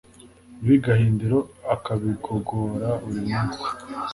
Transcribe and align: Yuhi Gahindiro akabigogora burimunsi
Yuhi 0.63 0.77
Gahindiro 0.85 1.39
akabigogora 1.73 2.89
burimunsi 3.03 3.61